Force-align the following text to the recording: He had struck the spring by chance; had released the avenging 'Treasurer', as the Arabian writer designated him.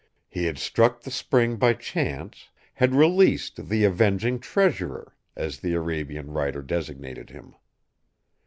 He 0.27 0.45
had 0.45 0.57
struck 0.57 1.01
the 1.01 1.11
spring 1.11 1.57
by 1.57 1.75
chance; 1.75 2.49
had 2.73 2.95
released 2.95 3.69
the 3.69 3.83
avenging 3.83 4.39
'Treasurer', 4.39 5.15
as 5.35 5.59
the 5.59 5.73
Arabian 5.75 6.31
writer 6.31 6.63
designated 6.63 7.29
him. 7.29 7.53